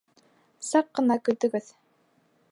[0.67, 1.69] Саҡ ҡына көтөгөҙ.